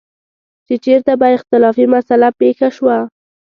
[0.65, 2.97] چې چېرته به اختلافي مسله پېښه شوه.